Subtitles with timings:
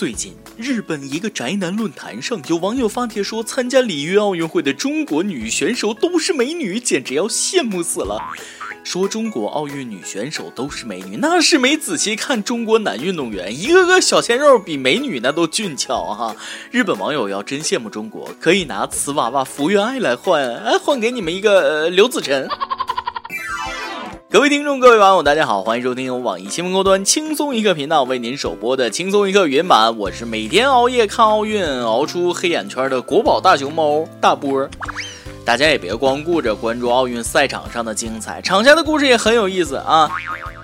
[0.00, 8.18] 最近，日本一个宅男论坛上有网友发帖说，参加里约奥运会的中国女选手都是美女，简直要羡慕死了。
[8.82, 16.34] 说中国奥运女选手都是美女，那是没仔细看中国男运动员，一个个小鲜肉比美女那都俊俏啊！
[16.70, 22.48] 日本网友要真羡慕中国，可以拿瓷娃娃福原爱来换，换给你们一个刘子晨。
[24.32, 29.98] 各位听众，各位网友，大家好，欢迎收听由网易新闻客户端轻松一刻频道为您首播的轻松一刻语音版。
[29.98, 34.68] 我是每天熬夜看奥运熬出黑眼圈的国宝大熊猫大波。
[35.44, 40.08] 大家也别光顾着关注奥运赛场上的精彩，场下的故事也很有意思啊。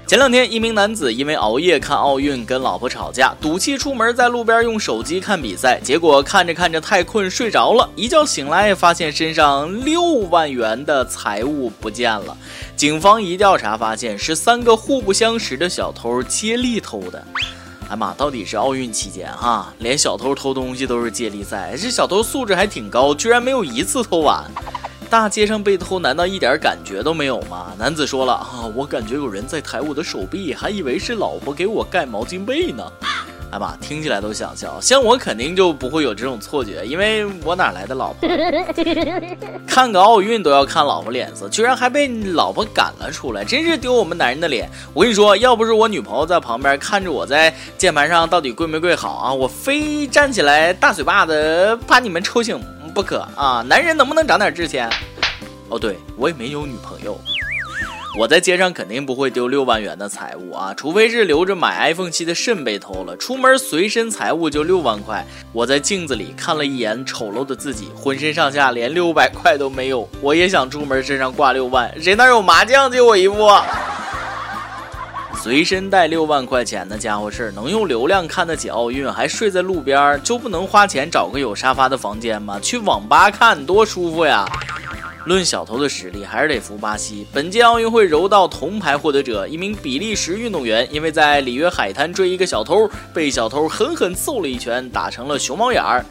[0.06, 12.38] 前两天，一名男子因为熬夜看奥运跟老婆吵架，赌气出门，在路边用手机看比赛，结果看着看着太困睡着了，一觉醒来发现身上六万元的财物不见了。
[12.77, 17.27] 警方一调查发现是三个互不相识的小偷接力偷的。
[17.88, 24.45] 哎妈，到底是奥运期间哈，连小偷偷东西都是接力赛，这小偷素质还挺高，居然没有一次偷完。
[25.17, 27.73] 大街上被偷，难道一点感觉都没有吗？
[27.79, 32.85] 男子说了啊，我感觉有人在抬我的手臂，还以为是老婆给我盖毛巾被呢。
[33.51, 34.79] 哎妈，听起来都想笑。
[34.79, 38.29] 像我肯定就不会有这种错觉，因为我哪来的老婆？
[39.67, 44.69] 看个奥运都要看老婆脸色，居然还被老婆赶了出来，真是丢我们男人的脸。
[44.93, 52.61] 我跟你说，要不是我女朋友在旁边看着我在键盘上到底跪没跪好啊，我非站起来大嘴巴子把你们抽醒。
[52.95, 53.63] 不可啊！
[53.69, 54.81] 男人能不能长点志气？
[55.69, 57.19] 哦，对我也没有女朋友。
[58.19, 63.15] 我在街上肯定不会丢六万元的财物啊，除非是留着买 iPhone 七的肾被偷了。
[63.19, 65.22] 出门随身财物就六万块。
[65.53, 70.09] 我在镜子里看了一眼丑陋的自己，浑身上下连六百块都没有。
[70.22, 73.50] 我也想出门身上挂六万，谁那有麻将借我一副？
[75.43, 82.59] 随身带六万块钱的家伙事儿，能用流量看得起奥运，还睡在路边，就不能花钱找个有沙发的房间吗？
[82.62, 84.47] 去网吧看多舒服呀！
[85.26, 87.26] 论小偷的实力，还是得服巴西。
[87.32, 96.06] 本届奥运会柔道铜牌获得者，一名比利时运动员，因为在里约海滩追一个小偷，被小偷狠狠揍了一拳，打成了熊猫眼儿。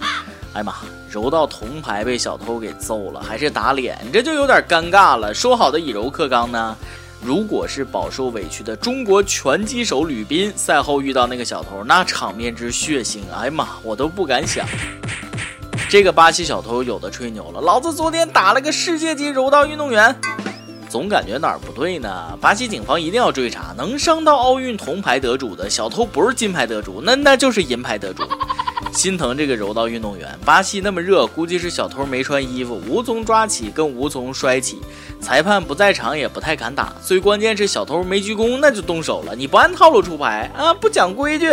[0.52, 0.76] 哎妈，
[1.09, 5.34] 柔道铜牌被小偷给揍了，还是打脸，这就有点尴尬了。
[5.34, 6.76] 说好的以柔克刚呢？
[7.22, 14.68] 如果是饱受委屈的中国拳击手吕斌赛后遇到那个小偷，那场面之血腥，哎呀妈，我都不敢想。
[15.88, 20.13] 这个巴西小偷有的吹牛了，老子昨天打了个世界级柔道运动员，
[20.90, 22.38] 总感觉哪儿不对呢？
[22.41, 28.23] 巴西警方一定要追查，能伤到奥运铜牌得主的小偷不是金牌得主，那那就是银牌得主。
[28.91, 34.81] 心疼这个柔道运动员，巴西那么热，估计是小偷没穿衣服，无从抓起，更无从摔起。
[35.22, 36.94] 裁判不在场，也不太敢打。
[37.03, 39.35] 最关键是小偷没鞠躬，那就动手了。
[39.35, 41.52] 你不按套路出牌啊，不讲规矩。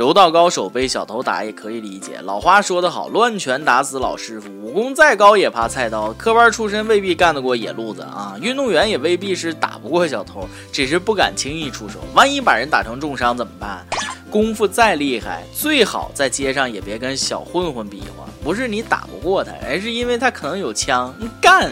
[0.00, 4.48] 柔道高手被小偷打也可以理解，老话说得好，乱拳打死老师傅。
[4.62, 8.34] 武功再高也怕菜刀，科班出身未必干得过野路子啊。
[8.40, 13.86] 运动员也未必是打不过小偷，只是不敢轻易出手，万一把人打成重伤怎么办？
[14.30, 18.26] 功夫再厉害，最好在街上也别跟小混混比划。
[18.42, 21.14] 不是你打不过他，而是因为他可能有枪。
[21.42, 21.70] 干！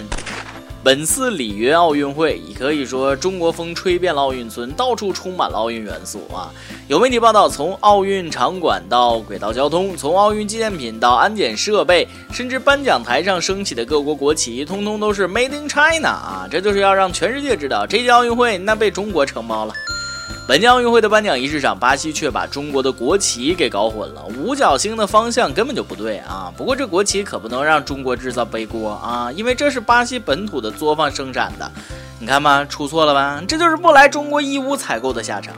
[0.85, 6.51] 本次里约奥运会，可以说中国风吹遍了奥运村，到处充满了奥运元素啊！
[6.87, 16.49] 有媒体报道，从奥运场馆到轨道交通，从奥运纪念品到安检设备，甚至颁奖台上升起的各国国旗，通通都是 Made in China 啊！
[16.49, 19.75] 这就是要让全世界知道，这届奥运会那被中国承包了。
[20.49, 26.51] 本届奥运会的颁奖仪式上，巴西却把中国的国旗给搞混了，五角星的方向根本就不对啊！
[26.57, 31.71] 不过这国旗可不能让中国制造背锅啊，因为这是巴西本土的作坊生产的。
[32.19, 33.43] 你看吧，出错了吧？
[33.47, 35.55] 这就是不来中国义乌采购的下场。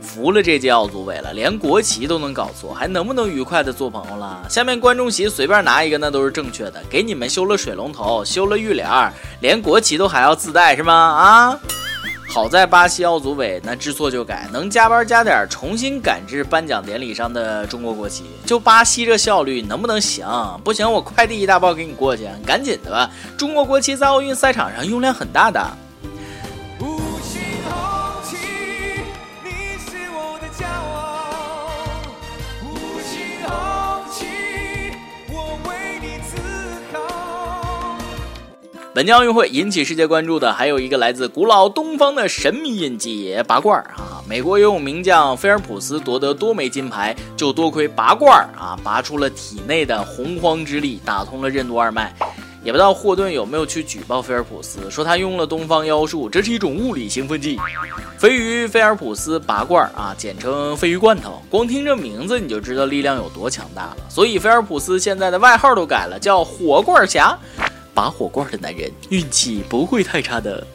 [0.00, 4.46] 服了这届奥组委了，连国旗都能搞错，还能不能愉快的做朋友了？
[4.48, 6.80] 下面观众席随便拿一个，那都是正确的。
[6.88, 8.88] 给你们修了水龙头，修了浴帘，
[9.40, 10.94] 连国旗都还要自带是吗？
[10.94, 11.58] 啊！
[12.32, 18.24] 好在巴西奥组委那知错就改，能加班加点重新赶制颁奖典礼上的中国国旗。
[18.46, 20.26] 就巴西这效率能不能行？
[20.64, 23.10] 不行，我快递一大包给你过去，赶紧的吧。
[23.36, 25.60] 中国国旗在奥运赛场上用量很大的。
[38.94, 44.20] 本届奥运会引起世界关注的还有一个来自古老东方的神秘印记——拔罐儿啊！
[44.28, 52.14] 美国游泳名将菲尔普斯夺得多枚金牌，就多亏拔罐儿啊，拔出了体内的洪荒之力，打通了任督二脉。
[52.62, 57.58] 也不知道霍顿有没有去举报菲尔普斯，说他用了东方妖术，这是一种物理兴奋剂。
[58.18, 63.96] 飞鱼菲尔普斯拔罐啊，简称飞鱼罐头，光听这名字你就知道力量有多强大了。
[64.10, 67.38] 所以菲尔普斯现在的外号都改了，叫火罐侠。
[67.94, 70.66] 拔火罐的男人运气不会太差的。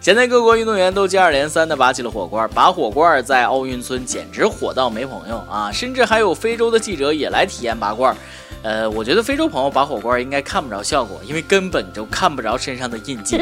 [0.00, 5.72] 现在各国运动员都接二连三的拔起了火罐，拔火罐在奥运村简直火到没朋友啊！
[5.72, 8.16] 甚至还有非洲的记者也来体验拔罐。
[8.62, 13.36] 呃，我觉得非洲朋友拔火罐应该看不着效果，因为根本就看不着身上的印记。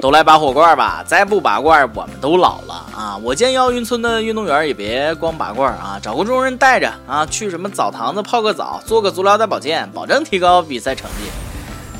[0.00, 3.16] 都来拔火罐吧，再不拔罐我们都老了啊！
[3.22, 11.30] 我建议奥运村的运动员也别光拔罐啊，找个中国人带着啊，去什么澡堂子泡个澡，做个足疗大保健，保证提高比赛成绩。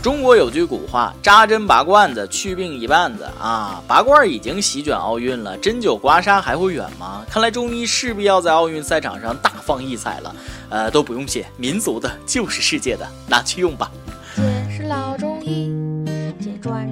[0.02, 3.80] 中国有句古话，扎针拔罐子，去病一半子啊！
[3.86, 7.24] 拔罐已经席卷奥运了，针灸刮痧还会远吗？
[7.30, 10.34] 看来中医势必要在奥运赛场上大放异彩了。
[10.70, 13.92] 呃，都不用谢，民族的就是世界的，拿去用吧。
[14.34, 14.42] 姐
[14.76, 15.70] 是老中医，
[16.40, 16.84] 姐专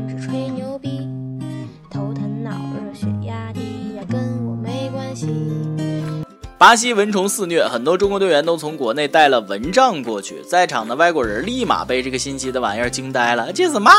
[6.60, 13.50] 巴西蚊虫肆虐，很多中国队员都从国内带了蚊帐过去，在场的外国人立马被这个新奇的玩意儿惊呆了。
[13.50, 13.90] 这是嘛？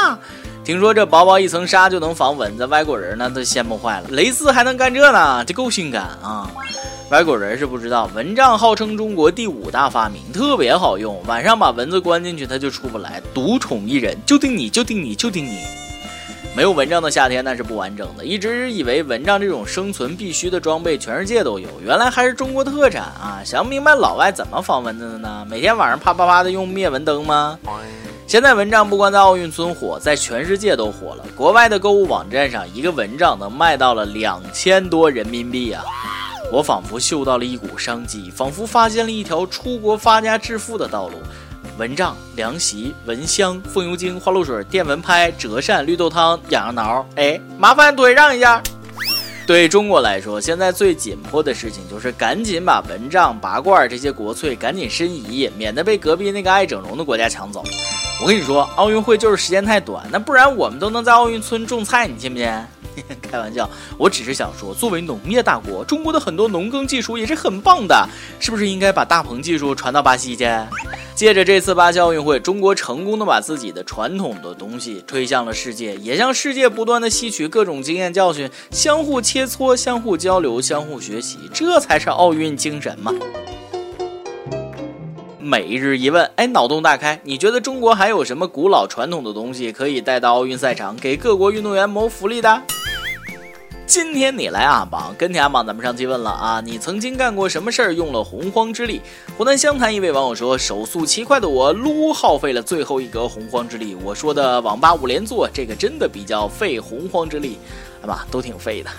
[0.63, 4.09] 听说这薄薄一层纱就能防蚊子，外国人呢都羡慕坏了。
[4.11, 5.43] 蕾丝还能干这呢？
[5.43, 6.51] 这够性感啊！
[7.09, 13.19] 外国人是不知道，蚊帐号称中国第五大发明，特别好用，晚上把蚊子关进去，它就出不来。
[13.33, 15.63] 独宠一人，就定你就定你就定你。
[16.53, 18.25] 没有蚊帐的夏天那是不完整的。
[18.25, 23.41] 一直以为蚊帐这种生存必须的装备全世界都有，原来还是中国特产啊！
[23.45, 25.45] 想不明白老外怎么防蚊子的呢？
[25.49, 27.57] 每天晚上啪啪啪的用灭蚊灯吗？
[28.27, 31.25] 现在蚊帐不光在奥运村火，在全世界都火了。
[31.35, 35.83] 国外的购物网站上，一个蚊帐能卖到了两千多人民币啊！
[36.51, 41.13] 我仿佛嗅到了一股商机，仿佛发现了一条出国发家致富的道路。
[41.77, 47.05] 蚊帐、凉席、蚊香、风油精、花露水、电蚊拍、折扇、绿豆汤、痒痒挠。
[47.15, 48.61] 哎，麻烦退让一下。
[49.47, 57.63] 对中国来说，现在最紧迫的事情就是赶紧把蚊帐、拔罐这些国粹赶紧申遗，免得被隔壁那个爱整容的国家抢走。
[58.21, 62.47] 我跟你说，奥运会就是时间太短，那不然我们都能在奥运村种菜，你信不信？
[63.21, 68.07] 开玩笑，我只是想说，作为农业大国，中国的很多农耕技术也是很棒的，
[68.39, 70.45] 是不是应该把大棚技术传到巴西去？
[71.21, 83.13] 借着这次巴西奥运会，中国成功的把自己的传统的东西推向了世界，也向世界不断的吸取各种经验教训，相互切磋、相互交流、相互学习，这才是奥运精神嘛。
[85.37, 92.63] 每日一问，哎，脑洞大开，你觉得中国还有什么古老传统的东西可以带到奥运赛场，给各国运动员谋福利的？
[93.91, 99.01] 今天你来阿榜，跟帖阿榜，咱们上期问了啊，你曾经干过什么事儿用了洪荒之力？
[99.37, 103.97] 湖南湘潭一位网友说，手速奇快的我撸耗费了最后一格洪荒之力。
[104.01, 107.57] 我说的网吧五连坐，这个真的比较费洪荒之力，
[108.01, 108.89] 啊吧，都挺费的。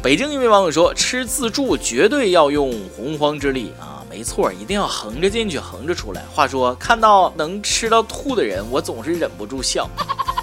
[0.00, 6.22] 北京一位网友说，吃自助绝对要用洪荒之力啊，没错，一定要横着进去，横着出来。
[6.32, 9.90] 话说，看到能吃到吐的人，我总是忍不住笑。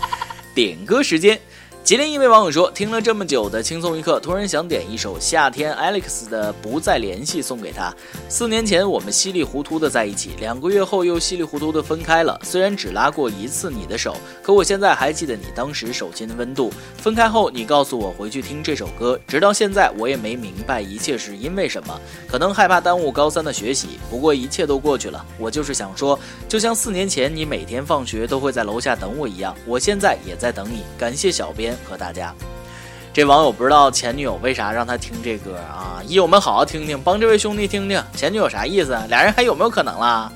[0.53, 1.39] 点歌时间。
[1.83, 7.93] 吉林一位网友说：“听了这么久的轻松一刻，突然想点一首夏天 Alex 的《不再联系》送给他。
[8.29, 12.39] 四年前我们稀里糊涂的在一起，两个月后又稀里糊涂的分开了。
[12.41, 16.71] 虽然只拉过一次你的手，可我现在还记得你当时手心的温度。
[16.95, 21.99] 分开后，你告诉我回去听这首歌，直到现在我也没明白一切是因为什么。
[22.29, 25.23] 可能害怕耽误高三的学习，不过一切都过去了。
[25.37, 30.83] 我就是想说，就像四年前你每天放学都会在楼下等我一样，我现在也在等你。
[30.97, 32.33] 感谢小编。”和大家，
[33.13, 36.01] 这网友不知道前女友为啥让他听这歌啊？
[36.07, 38.97] 一友们好好听听，帮这位兄弟听听前女友啥意思？
[39.09, 40.31] 俩人还有没有可能啦？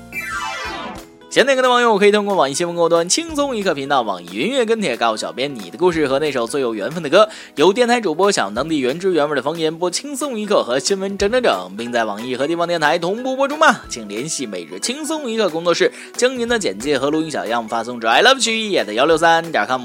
[1.30, 7.28] 想点歌的网友可以通过网易新闻客户端轻松一刻频道、网易云音乐跟帖告诉小编你的故事和那首最有缘分的歌。
[7.56, 13.80] 有电台主播想当地原汁原味的方言播轻松一刻和新闻整整整，并在网易和地方电台同步播出吗？
[13.90, 19.82] 请联系每日轻松一刻工作室，将您的简介和录音小样发送至 i love 曲艺的幺六三点 com。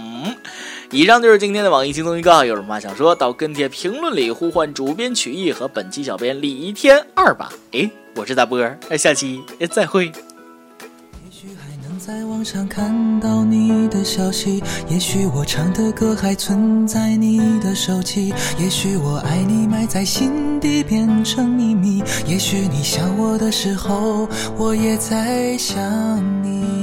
[0.93, 7.51] 以上就是今天的网易轻松预告，有什么话想说到跟帖评论里呼唤主编曲艺和本期小编李天二吧。
[7.71, 10.05] 哎，我是大波儿，下期再会。
[10.05, 10.11] 也
[11.31, 25.81] 许还能在网上看到你的消息，也许我唱的歌还存在你的手机，也许我爱你埋在心底变成秘密，也许你想我的时候，我也在想
[26.43, 26.82] 你。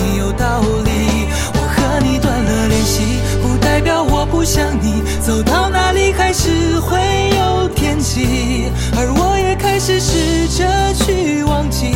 [4.41, 6.97] 不想你，走到哪里还是会
[7.37, 11.93] 有天际，而我也开始试着去忘记，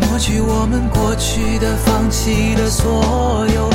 [0.00, 3.68] 抹去我们过去的、放弃的所有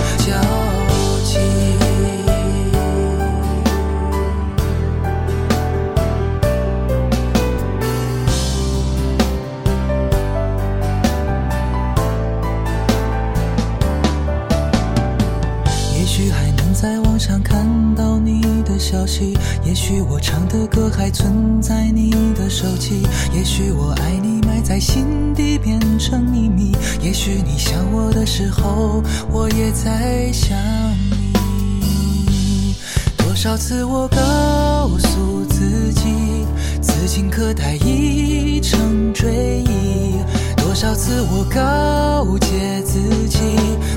[23.43, 26.71] 也许我爱你埋在心底变成秘密，
[27.01, 30.57] 也许你想我的时候，我也在想
[31.11, 32.73] 你。
[33.17, 36.45] 多少次我告诉自己，
[36.81, 40.23] 此情可待已成追忆。
[40.55, 42.97] 多少次我告诫自
[43.27, 43.39] 己，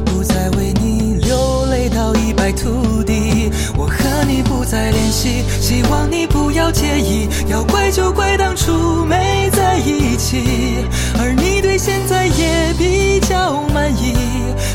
[0.05, 3.49] 不再为你流泪到一败涂地。
[3.79, 7.29] 我和你不再联系，希望你不要介意。
[7.49, 8.46] 要怪就怪当
[10.27, 10.85] 起，
[11.21, 14.17] 而你对现在也比较满意，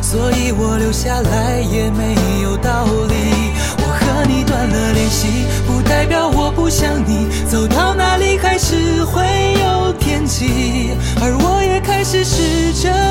[0.01, 3.51] 所以我留下来也没有道理。
[3.79, 5.27] 我和你断了联系，
[5.67, 9.25] 不代表我不想你，走到哪里还是会
[9.59, 13.10] 有天气，而我也开始试着，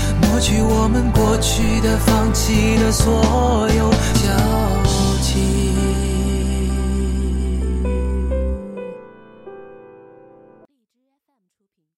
[0.31, 3.89] 抹去我们过去的放弃的所有